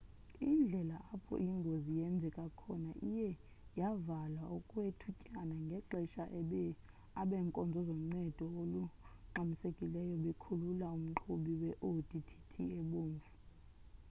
indlela 0.49 0.97
apho 1.15 1.33
ingozi 1.49 1.91
yenzeke 1.99 2.43
khona 2.59 2.91
iye 3.09 3.29
yavalwa 3.79 4.43
okwethutyana 4.57 5.55
ngexesha 5.65 6.23
abeenkonzo 7.21 7.79
zoncedo 7.89 8.45
olungxamisekileyo 8.61 10.15
bekhulula 10.23 10.85
umqhubi 10.97 11.53
kwi-audi 11.59 12.19
tt 12.27 12.51
ebomvu 12.79 13.29